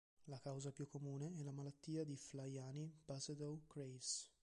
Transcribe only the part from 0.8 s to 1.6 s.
comune è la